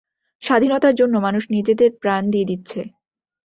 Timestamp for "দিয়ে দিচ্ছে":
2.33-2.79